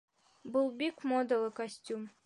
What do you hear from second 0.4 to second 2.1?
Был бик модалы костюм